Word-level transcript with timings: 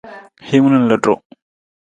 Hiwung 0.47 0.71
na 0.73 0.87
lutu. 0.89 1.13